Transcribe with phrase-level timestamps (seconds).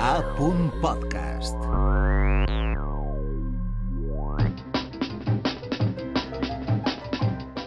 [0.00, 0.22] A.
[0.82, 1.56] Podcast.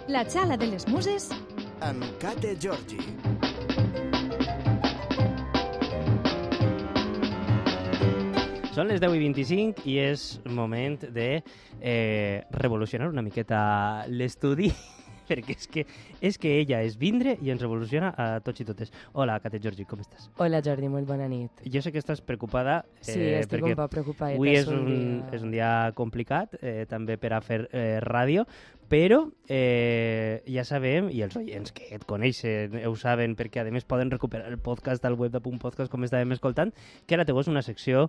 [0.07, 1.31] La xala de les muses
[1.81, 2.99] Amb Kate Georgi.
[8.73, 11.29] Són les 10 i 25 i és moment de
[11.81, 14.69] eh, revolucionar una miqueta l'estudi
[15.29, 15.85] perquè és que,
[16.25, 18.91] és que ella és vindre i ens revoluciona a tots i totes.
[19.13, 20.29] Hola, Kate Georgi, com estàs?
[20.41, 21.61] Hola Jordi, molt bona nit.
[21.69, 24.33] Jo sé que estàs preocupada Sí, eh, estic perquè un poc preocupada.
[24.35, 28.45] avui és un, és un dia complicat, eh, també per a fer eh, ràdio,
[28.89, 33.85] però eh, ja sabem, i els oients que et coneixen ho saben, perquè a més
[33.85, 36.73] poden recuperar el podcast al web de Punt Podcast, com estàvem escoltant,
[37.05, 38.07] que ara teu és una secció,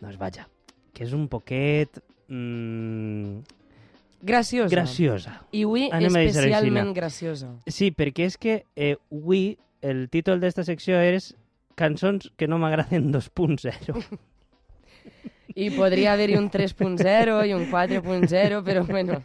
[0.00, 0.48] doncs vaja,
[0.94, 2.00] que és un poquet...
[2.32, 3.42] Mm,
[4.24, 4.72] Graciosa.
[4.72, 5.32] graciosa.
[5.52, 6.94] I avui Anem especialment no?
[6.96, 7.50] graciosa.
[7.68, 11.34] Sí, perquè és que eh, avui el títol d'esta secció és
[11.76, 13.98] Cançons que no m'agraden 2.0.
[15.54, 19.20] I podria haver-hi un 3.0 i un 4.0, però bueno.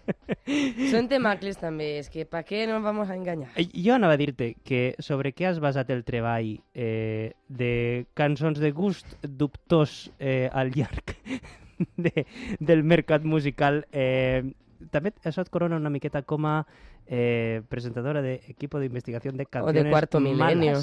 [0.91, 3.49] Són temacles també, és que pa què nos vamos a engañar?
[3.57, 8.59] Eh, Jo anava a dir-te que sobre què has basat el treball eh, de cançons
[8.61, 11.15] de gust dubtós eh, al llarg
[11.97, 12.27] de,
[12.59, 13.85] del mercat musical.
[13.91, 14.43] Eh,
[14.91, 16.65] també això et corona una miqueta com a
[17.07, 20.79] eh, presentadora de equipo de investigación de O canciones de cuarto milenio.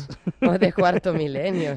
[0.46, 1.76] O de cuarto milenio.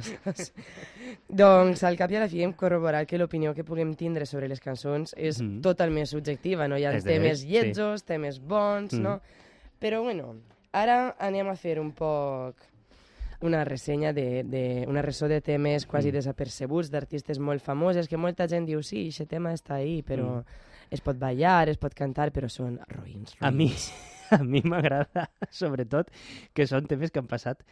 [1.28, 4.48] doncs, al cap i a la fi hem corroborat que l'opinió que puguem tindre sobre
[4.50, 5.62] les cançons és Mhm.
[5.62, 6.78] totalment subjectiva, no?
[6.78, 7.48] Hi ha És de temes sí.
[7.48, 9.02] lletjos, temes bons, Mhm.
[9.04, 9.22] no?
[9.80, 10.36] Però, bueno,
[10.74, 12.56] ara anem a fer un poc
[13.42, 16.14] una ressenya de, de una ressò de temes quasi Mm.
[16.14, 20.44] desapercebuts d'artistes molt famoses que molta gent diu sí, aquest tema està ahí, però Mm.
[20.92, 23.46] Es pot ballar, es pot cantar, però són roïns, roïns.
[23.46, 23.70] A mi,
[24.38, 26.12] a mi m'agrada, sobretot,
[26.54, 27.64] que són temes que han passat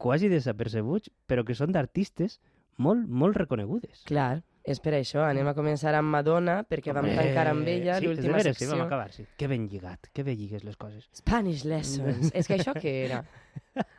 [0.00, 2.38] quasi desapercebuts, però que són d'artistes
[2.80, 4.06] molt, molt reconegudes.
[4.08, 5.22] Clar, és per això.
[5.24, 8.70] Anem a començar amb Madonna, perquè vam Hombre, tancar amb ella sí, l'última veres, secció.
[8.70, 9.26] Sí, vam acabar, sí.
[9.40, 11.08] Que ben lligat, que ben lligues les coses.
[11.16, 12.32] Spanish lessons.
[12.32, 13.22] és que això què era?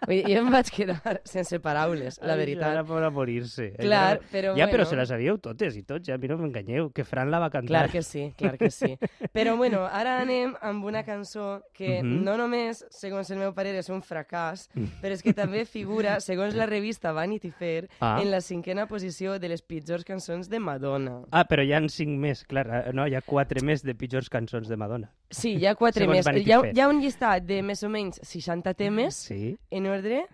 [0.05, 2.67] Vull dir, jo em vaig quedar sense paraules, la veritat.
[2.75, 3.69] Ara a morir-se.
[3.79, 4.89] Clar, però Ja, però bueno.
[4.89, 7.49] se la sabíeu totes i tots, ja, a mi no m'enganyeu, que Fran la va
[7.49, 7.67] cantar.
[7.87, 8.97] Clar que sí, clar que sí.
[9.33, 12.23] Però bueno, ara anem amb una cançó que Mhm.
[12.23, 14.67] no només, segons el meu parer, és un fracàs,
[15.01, 18.19] però és que també figura, segons la revista Vanity Fair, Ah.
[18.21, 21.21] en la cinquena posició de les pitjors cançons de Madonna.
[21.31, 24.29] Ah, però hi ha cinc més, clar, eh, no, hi ha quatre més de pitjors
[24.29, 25.11] cançons de Madonna.
[25.31, 26.25] Sí, hi ha quatre Segons més.
[26.27, 26.75] Vanity Hi ha, Fair.
[26.75, 29.57] hi ha un llistat de més o menys 60 temes Sí.
[29.71, 30.25] en ordre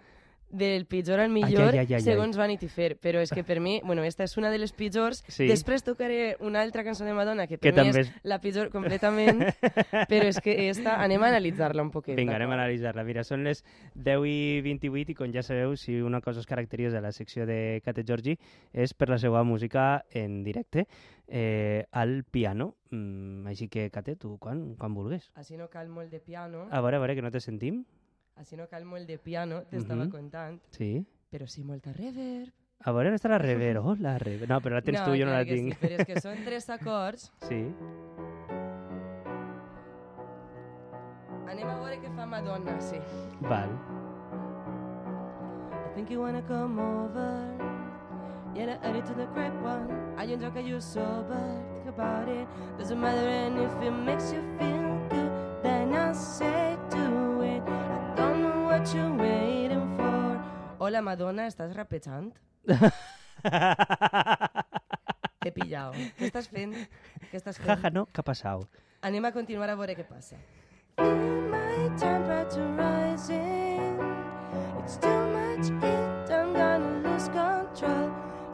[0.50, 2.02] del pitjor al millor ai, ai, ai.
[2.02, 5.24] segons Vanity Fair, però és que per mi, bueno, esta és una de les pitjors,
[5.28, 5.48] Sí.
[5.48, 8.70] després tocaré una altra cançó de Madonna que per Que mi també és la pitjor
[8.72, 9.42] completament,
[10.10, 12.16] però és que esta, anem a analitzar-la un poquet.
[12.16, 13.04] Vinga, anem a analitzar-la.
[13.04, 13.64] Mira, són les
[13.96, 17.46] 10 i 28 i com ja sabeu, si una cosa es caracteritza de la secció
[17.46, 18.38] de Kate Georgi
[18.74, 20.88] és per la seva música en directe
[21.28, 22.76] eh, al piano.
[22.90, 25.30] Mm, així que, Kate, tu quan, quan vulguis.
[25.36, 27.84] Així no cal molt de piano, A veure, a veure, que no te sentim.
[28.38, 30.12] Així no cal molt de piano, t'estava Mhm.
[30.12, 31.06] contant, Sí.
[31.32, 32.54] però sí molta reverb.
[32.86, 33.78] A veure està la rever.
[33.80, 34.48] Oh, la rever.
[34.48, 35.74] No, però la tens tu, jo no la tinc.
[35.74, 37.32] Sí, però és que són tres acords.
[37.42, 37.74] Sí.
[41.48, 43.00] Anem a veure què fa Madonna, sí.
[43.42, 43.70] Val.
[45.72, 47.56] I think you wanna come over.
[48.54, 49.88] Yeah, I added to the grapevine.
[50.18, 51.62] I enjoy you're sober.
[51.74, 52.48] Think about it.
[52.78, 54.57] Doesn't matter, and if it makes you feel
[58.88, 60.40] what you're waiting for.
[60.80, 62.34] Hola, Madonna, ¿estás rapejant?
[65.42, 65.94] T'he pillado.
[66.18, 66.74] Què estàs fent?
[67.32, 67.68] Què estàs fent?
[67.68, 68.80] Jaja, no, què ha passat?
[69.08, 70.38] Anem a continuar a veure què passa.
[71.00, 74.00] Feel my temperature rising.
[74.84, 78.08] It's too much heat, I'm gonna lose control.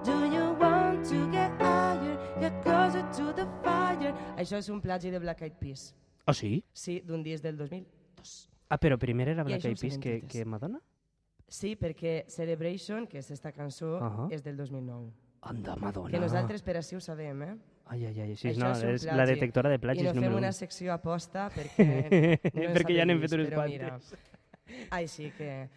[0.04, 4.14] Do you want to get higher, get closer to the fire?
[4.38, 5.94] Això és un plagi de Black Eyed Peas.
[6.26, 6.64] Oh, sí?
[6.74, 8.53] Sí, d'un disc del 2002.
[8.70, 10.80] Ah, però primer era Black Eyed Peas que, que Madonna?
[11.48, 14.28] Sí, perquè Celebration, que és esta cançó, Ahà.
[14.34, 15.12] és del 2009.
[15.42, 16.10] Anda, Madonna.
[16.10, 17.54] Que nosaltres per així ho sabem, eh?
[17.92, 20.22] Ai, ai, ai, sí, Això no, és és la detectora de plagis I no fem
[20.24, 20.58] número una 1.
[20.58, 21.88] secció aposta perquè...
[22.56, 24.14] No Perquè ja n'hem fet unes quantes.
[24.90, 25.68] Així que...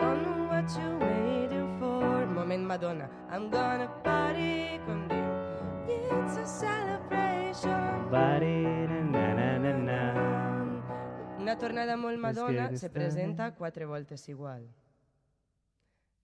[0.00, 2.26] Don't know what you're waiting for.
[2.32, 3.10] Moment Madonna.
[3.30, 5.28] I'm gonna party con Diu.
[5.86, 8.08] It's a celebration.
[8.10, 8.38] Na,
[9.12, 9.29] na.
[11.50, 14.68] Una tornada molt Madonna que se presenta quatre voltes igual.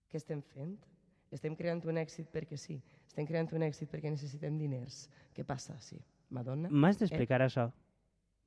[0.06, 0.76] Què estem fent?
[1.34, 2.76] Estem creant un èxit perquè sí.
[3.08, 5.08] Estem creant un èxit perquè necessitem diners.
[5.34, 5.75] Què passa?
[5.82, 5.99] Sí.
[6.31, 6.70] Madonna?
[6.70, 7.67] M'has d'explicar això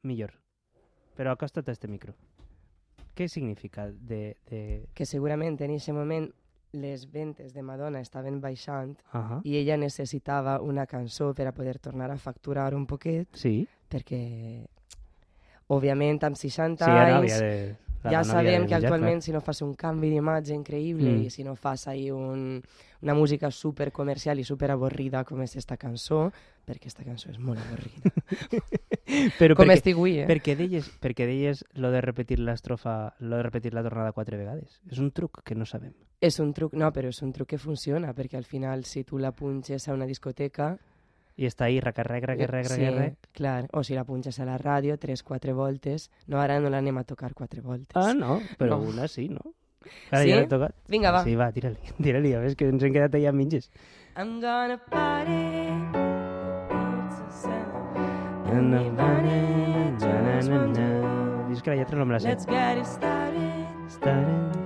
[0.08, 0.31] millor.
[1.20, 2.16] Però acosta't a este micro.
[3.12, 4.38] Què significa de...
[4.48, 4.64] de...
[4.96, 6.32] Que segurament en aquest moment
[6.72, 9.42] les ventes de Madonna estaven baixant Ahà.
[9.44, 14.70] i ella necessitava una cançó per a poder tornar a facturar un poquet, Sí, perquè,
[15.69, 17.77] òbviament, amb 60 sí, ara anys, de...
[18.04, 21.25] la ja sabem que actualment si no fas un canvi d'imatge increïble Mm.
[21.27, 22.62] i si no fas ahí un,
[23.01, 26.31] una música super comercial i super avorrida com és esta cançó,
[26.66, 28.12] perquè esta cançó és molt avorrida.
[29.39, 30.27] Però com perquè, estic avui, eh?
[30.30, 34.80] perquè, deies, perquè deies lo de repetir l'estrofa, lo de repetir la tornada quatre vegades.
[34.92, 35.94] És un truc que no sabem.
[36.22, 39.18] És un truc, no, però és un truc que funciona, perquè al final si tu
[39.18, 40.77] la punxes a una discoteca...
[41.39, 43.13] I està ahí, racarrec, racarrec, sí, racarrec.
[43.31, 46.97] clar, o si la punxes a la ràdio, tres, quatre voltes, no, ara no l'anem
[47.00, 47.95] a tocar quatre voltes.
[47.95, 48.89] Ah, no, però No.
[48.89, 49.39] una sí, no?
[50.12, 50.30] Ara Sí?
[50.33, 50.75] ja l'he tocat.
[50.89, 51.24] Vinga, va.
[51.24, 53.71] Sí, va, tira-li, tira-li, a veure, que ens hem quedat allà mitges.
[54.18, 55.47] I'm gonna party.
[57.07, 58.51] It's a Sunday.
[58.51, 58.81] Na, na,
[60.51, 62.27] want to- Dius que la lletra no me la sé.
[62.27, 63.65] Let's get it started.
[63.88, 64.59] Starting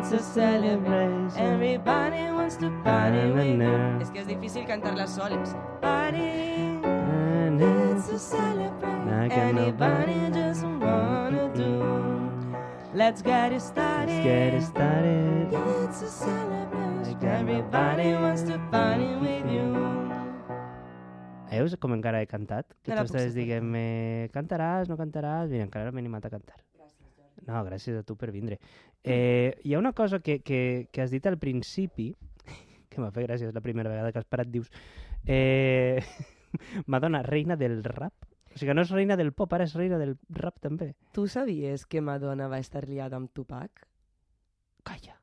[0.00, 1.36] It's a celebration.
[1.36, 4.00] Everybody wants to party with you.
[4.00, 5.52] És que és difícil cantar-la soles.
[5.82, 6.80] Party.
[6.80, 7.66] Na.
[7.92, 11.84] It's a no Anybody just wanna do.
[12.94, 14.08] Let's get it started.
[14.08, 15.52] Let's get it started.
[15.84, 17.20] It's a celebration.
[17.20, 19.68] Everybody wants to party with you.
[21.50, 22.64] Veus com encara he cantat?
[22.82, 23.34] Que No tu suportar.
[23.36, 25.50] dient-me cantaràs, no cantaràs...
[25.50, 26.69] Mira, encara m'he animat a cantar.
[27.50, 28.60] No, gràcies a tu per vindre.
[29.02, 32.12] Eh, hi ha una cosa que, que, que has dit al principi,
[32.90, 34.70] que m'ha fet gràcia, és la primera vegada que has parat, dius...
[35.26, 35.98] Eh,
[36.92, 38.26] Madonna, reina del rap?
[38.50, 40.92] O sigui, no és reina del pop, ara és reina del rap també.
[41.14, 43.86] Tu sabies que Madonna va estar liada amb Tupac?
[44.86, 45.19] Calla.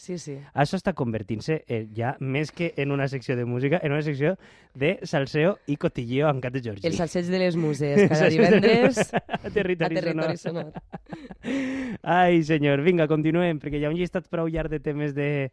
[0.00, 0.38] Sí, sí.
[0.56, 4.30] Això està convertint-se eh, ja més que en una secció de música, en una secció
[4.72, 6.86] de salseo i cotilleo amb Cat de Georgi.
[6.88, 10.70] El salseig de les muses, cada divendres a territori, a territori sonor.
[10.72, 11.98] sonor.
[12.00, 15.50] Ai, senyor, vinga, continuem, perquè hi ha un llistat prou llarg de temes de,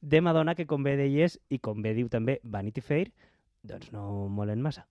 [0.00, 3.10] de Madonna que, com bé deies, i com bé diu també Vanity Fair,
[3.60, 4.86] doncs no molen massa.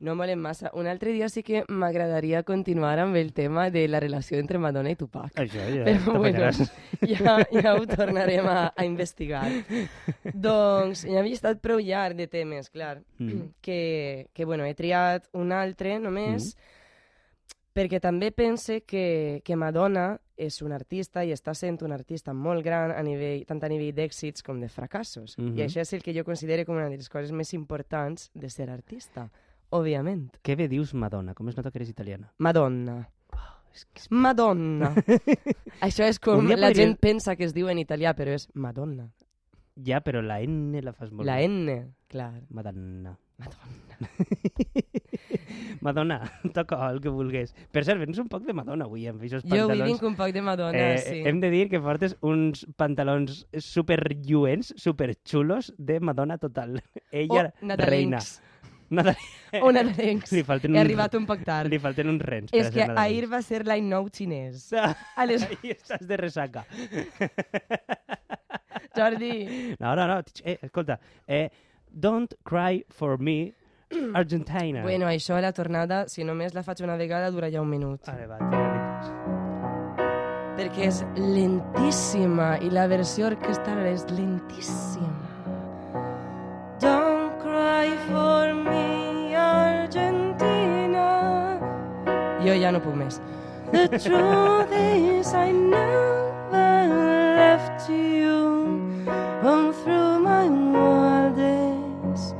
[0.00, 0.70] No molen massa.
[0.74, 4.90] Un altre dia sí que m'agradaria continuar amb el tema de la relació entre Madonna
[4.90, 5.32] i Tupac.
[5.40, 6.50] Això ja Però bueno,
[7.12, 9.46] ja, ja ho tornarem a, a investigar.
[10.34, 13.52] doncs hi ha llistat prou llarg de temes, clar, Mm.
[13.64, 16.56] que, que bueno, he triat un altre només,
[17.74, 22.64] perquè també pense que, que Madonna és un artista i està sent un artista molt
[22.66, 25.36] gran a nivell, tant a nivell d'èxits com de fracassos.
[25.38, 25.56] Mhm.
[25.58, 28.50] I això és el que jo considero com una de les coses més importants de
[28.50, 29.28] ser artista,
[29.74, 30.28] òbviament.
[30.46, 31.34] Què bé dius Madonna?
[31.34, 32.30] Com es nota que eres italiana?
[32.38, 33.00] Madonna.
[33.74, 34.08] És que és...
[34.14, 34.92] Madonna.
[35.88, 39.08] Això és com la podria- gent pensa que es diu en italià, però és Madonna.
[39.74, 41.48] Ja, però la N la fas molt La bé.
[41.50, 41.74] N,
[42.06, 42.36] clar.
[42.54, 43.16] Madonna.
[43.42, 44.08] Madonna.
[45.80, 46.20] Madonna,
[46.54, 47.50] toca el que vulgués.
[47.74, 49.90] Per cert, vens un poc de Madonna avui amb aquests Jo avui pantalons.
[49.90, 51.18] vinc un poc de Madonna, Eh, sí.
[51.26, 56.78] Hem de dir que portes uns pantalons super lluents, super xulos de Madonna total.
[57.10, 58.18] Ella, Oh, reina.
[58.94, 59.16] Nadal...
[59.62, 60.32] O nadalencs.
[60.34, 61.70] Li falten He uns- arribat un poc tard.
[61.70, 62.50] Li falten uns rens.
[62.52, 63.02] És que nadalencs.
[63.04, 64.70] ahir va ser l'any nou xinès.
[65.20, 65.44] A les...
[65.46, 66.64] Ahí estàs de ressaca.
[68.96, 70.20] Jordi, No, no, no.
[70.44, 70.98] Eh, escolta.
[71.26, 71.48] Eh,
[71.90, 73.54] don't cry for me,
[74.14, 74.82] Argentina.
[74.82, 78.00] bueno, això a la tornada, si només la faig una vegada, dura ja un minut.
[78.06, 78.38] Vale, va.
[80.54, 85.23] Perquè és lentíssima i la versió orquestral és lentíssima.
[92.54, 93.16] Jo ja no puc més.
[93.72, 96.68] The truth is I never
[97.34, 98.78] left you
[99.42, 102.36] all through my wildest,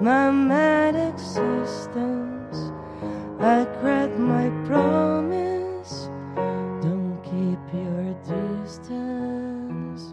[0.00, 2.72] my mad existence.
[3.38, 6.10] I cracked my promise.
[6.82, 10.10] Don't keep your distance.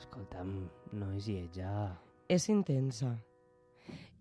[0.00, 1.92] Escolta'm, no és lletja.
[2.26, 3.12] És intensa.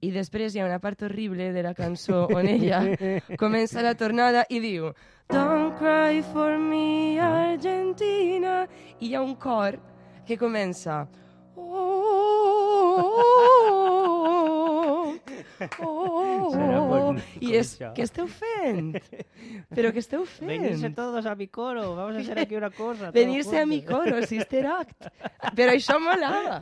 [0.04, 2.82] I després hi ha una part horrible de la cançó on ella
[3.44, 4.92] comença la tornada i diu
[5.32, 8.66] Don't cry for me, Argentina.
[9.00, 9.80] I hi ha un cor
[10.28, 11.06] que comença
[11.56, 11.64] Oh,
[15.80, 17.92] oh, oh, bon- I és, això.
[17.96, 18.94] què esteu fent?
[19.74, 20.50] Però què esteu fent?
[20.50, 23.12] Venirse todos a mi coro, vamos a hacer aquí una cosa.
[23.12, 25.08] Venirse a mi coro, Sister Act.
[25.56, 26.62] Però això molava.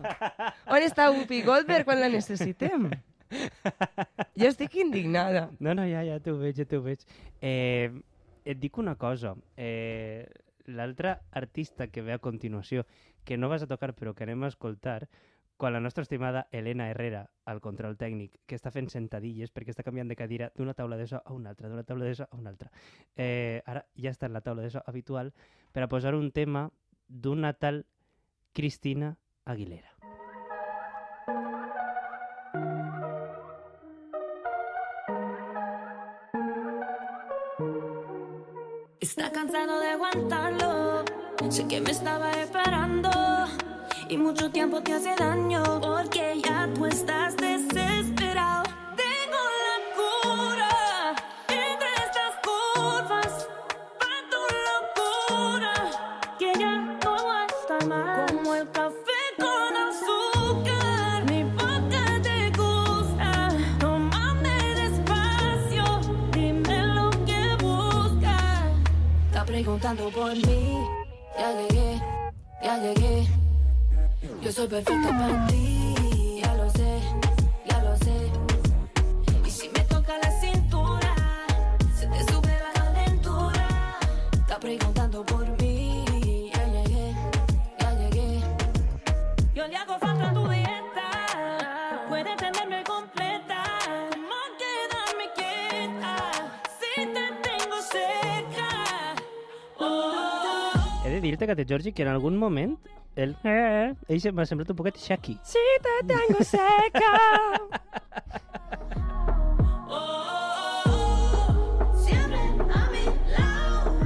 [0.68, 2.90] On està Whoopi Goldberg quan la necessitem?
[4.40, 5.50] Jo estic indignada.
[5.60, 7.04] No, no, ja, ja t'ho veig, ja t'ho veig.
[7.42, 7.92] Eh,
[8.46, 9.36] et dic una cosa.
[9.58, 10.28] Eh,
[10.72, 12.86] L'altre artista que ve a continuació,
[13.26, 15.10] que no vas a tocar però que anem a escoltar,
[15.62, 19.86] quan la nostra estimada Elena Herrera, al control tècnic, que està fent sentadilles perquè està
[19.86, 22.72] canviant de cadira d'una taula so a una altra, d'una taula so a una altra.
[23.16, 25.34] Eh, ara ja està en la taula de habitual
[25.72, 26.72] per a posar un tema
[27.08, 27.86] d'una tal
[28.54, 29.91] Cristina Aguilera.
[39.12, 41.04] Está cansado de aguantarlo.
[41.50, 43.10] Sé que me estaba esperando.
[44.08, 45.82] Y mucho tiempo te hace daño.
[45.82, 47.51] Porque ya tú estás desesperado.
[69.82, 70.78] Preguntando por mí.
[71.38, 72.02] Ya llegué,
[72.64, 73.28] ya llegué.
[74.42, 75.81] Yo soy perfecta para ti.
[101.42, 101.44] Oh.
[101.44, 102.78] He de dir-te, Cate Georgi, que en algun moment
[103.16, 103.36] el...
[103.44, 105.38] Eh, ell se- m'ha semblat un poquet Shaki.
[105.44, 107.12] Si te tengo seca.
[113.38, 113.98] Lado.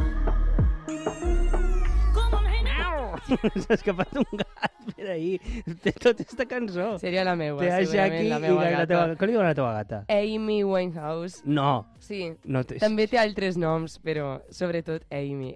[2.14, 3.16] Como reina.
[3.66, 5.40] S'ha escapat un gat per ahí.
[5.84, 6.98] De tota esta cançó.
[7.00, 8.88] Seria la meua, Té segurament, la i meua la, la gata.
[8.94, 9.16] teva...
[9.20, 10.02] Com li diuen a la teva gata?
[10.10, 11.42] Amy Winehouse.
[11.46, 11.86] No.
[12.00, 12.80] Sí, no té...
[12.82, 15.56] també té altres noms, però sobretot Amy.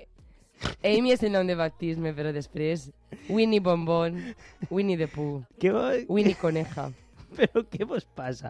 [0.84, 2.89] Amy és el nom de baptisme, però després
[3.30, 4.18] Winnie Bonbon,
[4.70, 5.86] Winnie the Pooh, vo...
[6.10, 6.89] Winnie Coneja.
[7.38, 8.50] Però què vos passa?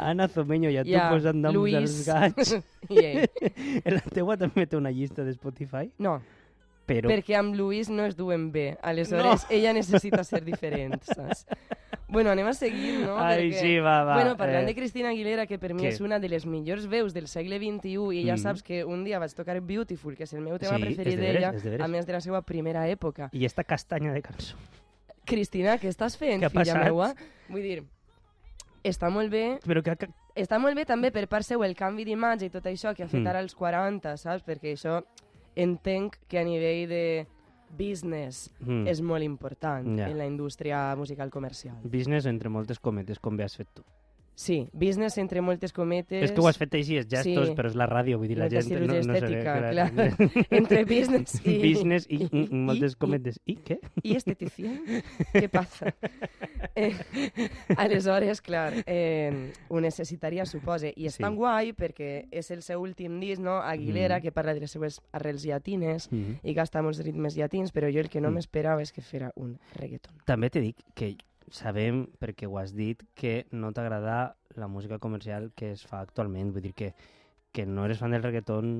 [0.00, 1.74] Ana Zomeño i a tu Ja, posant noms Luis.
[1.74, 2.54] dels gats.
[2.88, 3.26] Ell.
[3.98, 6.14] la teua també té una llista de Spotify, No,
[6.88, 7.10] però...
[7.12, 8.78] perquè amb Luis no es duen bé.
[8.82, 11.44] Aleshores, ella necessita ser diferent, saps?
[12.14, 13.18] Bueno, anem a seguir, no?
[13.18, 14.14] Ai, Perquè- sí, va, va.
[14.14, 15.88] Bueno, parlant eh, de Cristina Aguilera, que per mi què?
[15.92, 18.38] és una de les millors veus del segle XXI, i ja Mm.
[18.38, 21.52] saps que un dia vaig tocar Beautiful, que és el meu tema Sí, preferit d'ella,
[21.52, 23.28] de a més de la seva primera època.
[23.32, 24.56] I esta castanya de cançó.
[25.26, 27.14] Cristina, què estàs fent, Què filla meua?
[27.48, 27.82] Vull dir,
[28.84, 29.96] està molt bé, Però que...
[29.96, 30.08] que...
[30.36, 33.08] està molt bé també per part seu el canvi d'imatge i tot això que ha
[33.08, 33.26] fet Mm.
[33.32, 34.44] ara als 40, saps?
[34.44, 35.02] Perquè això
[35.56, 37.26] entenc que a nivell de
[37.76, 38.86] business Mm.
[38.88, 40.08] és molt important Ja.
[40.08, 41.76] en la indústria musical comercial.
[41.84, 43.82] Business entre moltes cometes, com bé has fet tu.
[44.36, 46.24] Sí, business entre moltes cometes...
[46.24, 47.54] És que ho has fet així, és gestos, Sí.
[47.54, 48.68] però és la ràdio, vull dir, la Molta gent...
[48.68, 49.90] cirurgia no, no sé, estètica, clar.
[49.92, 50.46] clar.
[50.58, 53.38] Entre business i- Business i, i- i, i- moltes i- cometes.
[53.46, 53.78] I què?
[54.02, 54.80] I esteticien?
[55.32, 55.94] Què passa?
[56.76, 56.90] Eh,
[57.76, 60.92] aleshores, clar, eh, ho necessitaria, supose.
[60.96, 61.22] I és Sí.
[61.22, 63.60] tan guai perquè és el seu últim disc, no?
[63.62, 64.22] Aguilera, Mm.
[64.22, 66.40] que parla de les seues arrels llatines Mm.
[66.42, 68.34] i gasta molts ritmes llatins, però jo el que no Mm.
[68.34, 70.16] m'esperava és que fera un reggaeton.
[70.24, 71.16] També t'he dit que
[71.50, 76.52] sabem, perquè ho has dit, que no t'agrada la música comercial que es fa actualment.
[76.52, 76.94] Vull dir que,
[77.52, 78.74] que no eres fan del reggaeton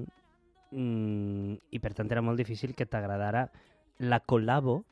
[0.70, 3.48] mm, i per tant era molt difícil que t'agradara
[3.98, 4.82] la col·labo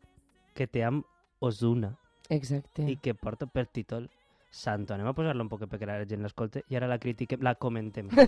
[0.54, 1.06] que té amb
[1.42, 1.96] Ozuna
[2.28, 2.84] Exacte.
[2.86, 4.10] i que porta per títol
[4.52, 4.92] Santo.
[4.94, 8.10] Anem a posar-lo un poc perquè la gent l'escolti i ara la critiquem, la comentem.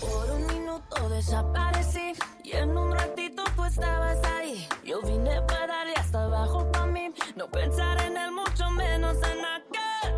[0.00, 2.12] Por un minuto desaparecí
[2.44, 4.66] y en un ratito tú estabas ahí.
[4.84, 5.73] Yo vine para
[6.14, 10.12] darle hasta abajo para mí, no pensar en él, mucho menos en aquel.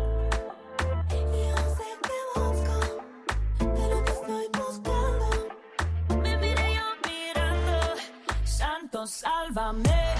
[1.11, 2.77] Y yo sé que busco,
[3.57, 5.27] pero te estoy buscando.
[6.21, 7.77] Me miré yo mirando,
[8.43, 10.15] Santo, sálvame.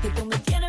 [0.00, 0.61] Que tú me tienes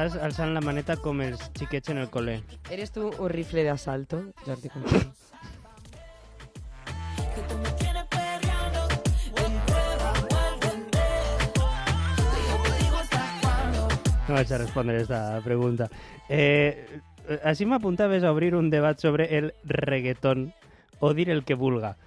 [0.00, 2.38] Estàs alçant la maneta com els xiquets en el col·le.
[2.72, 5.10] ¿Eres tú un rifle de asalto, Jordi Conchín?
[7.34, 8.80] Que tú me tienes perreando.
[9.36, 11.04] Ven prueba, vuélveme.
[12.16, 13.88] Que yo te digo hasta cuándo.
[14.28, 15.90] No vaig a respondre esta pregunta.
[16.30, 17.02] Eh,
[17.44, 20.54] així m'apuntaves a obrir un debat sobre el reggaeton
[21.00, 21.98] o dir el que vulga.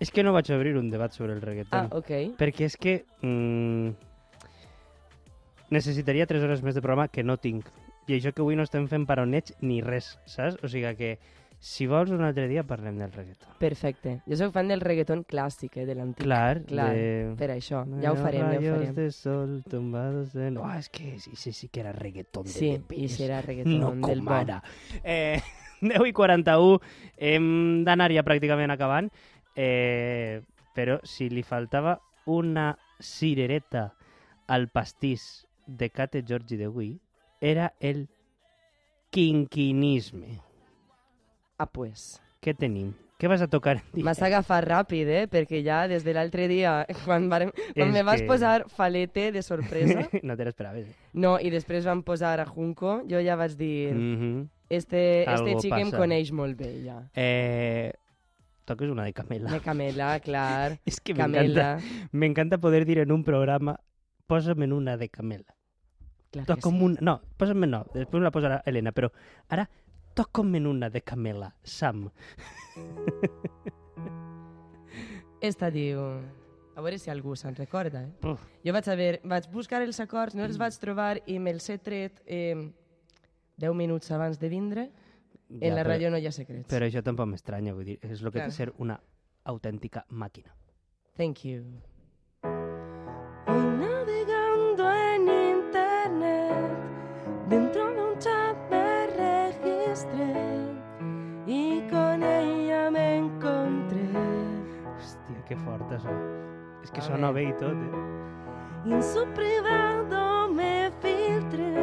[0.00, 1.88] És que no vaig obrir un debat sobre el Ah, reggaeton.
[1.94, 2.10] ok.
[2.42, 3.90] Perquè és que mm,
[5.70, 7.66] necessitaria 3 hores més de programa que no tinc.
[8.06, 10.60] I això que avui no estem fent paroneig ni res, saps?
[10.62, 11.16] O sigui que
[11.58, 13.56] si vols un altre dia parlem del reggaeton.
[13.58, 14.18] Perfecte.
[14.28, 16.22] Jo sóc fan del reggaeton clàssic, eh, de l'antic.
[16.26, 17.34] Clar, Clar, de...
[17.40, 17.80] per això.
[18.02, 18.94] Ja ho farem, ja ho farem.
[18.94, 20.58] de sol tumbados en...
[20.62, 23.90] Oh, és que sí, sí, sí que era reggaeton de Sí, i serà reggaeton no
[23.96, 24.36] del com bo.
[24.36, 24.60] ara.
[25.02, 25.40] Eh,
[25.80, 26.78] 10 i 41,
[27.32, 27.48] hem
[27.88, 29.10] d'anar ja pràcticament acabant,
[29.56, 30.42] eh,
[30.76, 31.96] però si li faltava
[32.26, 32.70] una
[33.00, 33.88] cirereta
[34.52, 37.00] al pastís de Kate Giorgi d'avui,
[37.40, 38.08] era el
[39.10, 40.40] quinquinisme.
[41.58, 42.20] Ah, pues.
[42.42, 42.92] Què tenim?
[43.16, 43.78] Què vas a tocar?
[43.96, 45.22] M'has agafat ràpid, eh?
[45.32, 49.40] Perquè ja des de l'altre dia, quan, varem, quan me vas que- posar falete de
[49.42, 50.90] sorpresa, no te l'esperaves.
[50.90, 50.96] eh?
[51.14, 54.48] no, i després van posar a Junco, jo ja vaig dir, Mhm.
[54.68, 55.96] este, este Algo xic em passa.
[55.96, 56.98] coneix molt bé, ja.
[57.14, 57.92] Eh,
[58.66, 59.50] toques una de Camela.
[59.50, 60.76] De Camela, clar.
[60.84, 63.78] És que Camela, m'encanta m'encanta poder dir en un programa
[64.26, 65.55] posa'm en una de Camela.
[66.32, 66.88] Clar Toca'm sí.
[66.88, 67.04] una...
[67.08, 69.10] No, posa'm no, després la posarà Helena, però
[69.54, 69.66] ara
[70.16, 72.08] toca'm en una de Camela, Sam.
[75.40, 76.00] Esta diu...
[76.76, 78.28] A veure si algú se'n recorda, eh?
[78.28, 78.42] Uf.
[78.60, 82.20] Jo vaig, haver, vaig buscar els acords, no els vaig trobar i me'ls he tret
[82.26, 82.52] eh,
[83.56, 84.90] 10 minuts abans de vindre.
[85.48, 86.68] En la però, ràdio no hi ha secrets.
[86.68, 88.50] Però això tampoc m'estranya, vull dir, és el que Clar.
[88.50, 88.98] té ser una
[89.48, 90.52] autèntica màquina.
[91.16, 91.64] Thank you.
[105.48, 106.12] Que fort això.
[106.82, 108.04] És que A sona bé i tot, eh?
[108.86, 111.74] Y en su privado me filtré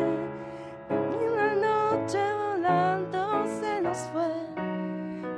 [0.89, 4.31] y la noche volando se nos fue.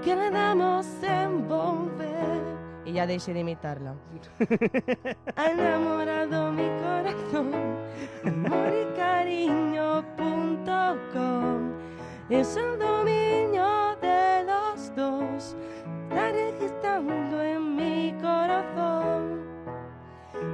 [0.04, 2.44] Quedamos en volver.
[2.86, 3.96] Y ya dejé de imitarla.
[5.36, 7.52] Ha enamorado mi corazón.
[8.24, 10.46] Amor y cariño.com
[12.30, 15.56] es el dominio de los dos.
[16.10, 17.55] Está registrando en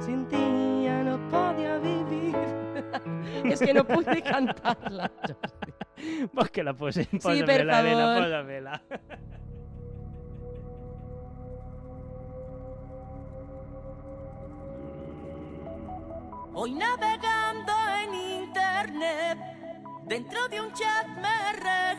[0.04, 2.36] Sin ti ya no podía vivir.
[3.44, 5.10] es que no pude cantarla.
[6.32, 9.22] Vols que la per Posa-me-la, Helena, favor.
[16.54, 19.38] Hoy navegando en internet,
[20.06, 21.52] dentro de un chat me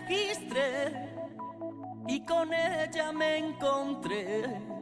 [0.06, 1.10] registré
[2.08, 4.73] y con ella me encontré.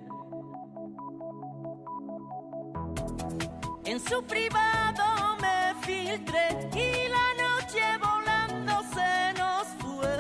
[3.92, 10.16] En su privado me filtré y la noche volando se nos fue.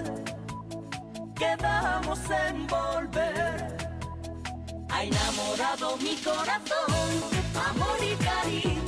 [1.33, 3.77] Quedamos en volver.
[4.89, 7.23] Ha enamorado mi corazón,
[7.69, 8.80] amor y cariño.com.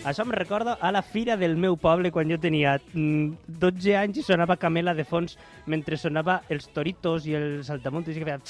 [0.00, 4.22] Això em recorda a la fira del meu poble quan jo tenia mm, 12 anys
[4.22, 5.36] i sonava Camela de fons
[5.68, 8.40] mentre sonava els toritos i els saltamontes i que feia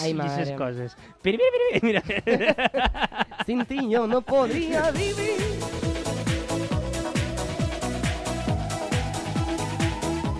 [0.00, 0.96] Ai, i aquestes coses.
[1.22, 2.02] Piri, piri, piri, mira.
[3.44, 5.83] Sin ti yo no podría vivir.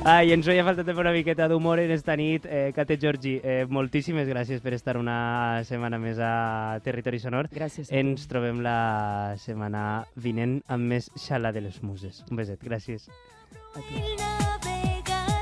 [0.04, 2.44] Ai, ens veia falta també una miqueta d'humor en esta nit.
[2.44, 7.48] Eh, Kate Giorgi, eh, moltíssimes gràcies per estar una setmana més a Territori Sonor.
[7.48, 7.88] Gràcies.
[7.88, 12.20] Ens trobem la setmana vinent amb més xala de les muses.
[12.30, 13.08] Un beset, gràcies.
[13.08, 13.80] a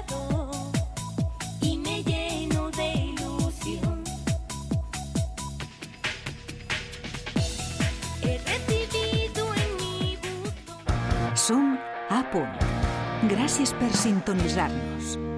[0.06, 0.22] tu.
[11.34, 11.76] Som
[12.10, 12.71] a punt.
[13.32, 15.31] Gràcies per sintonitzar-nos.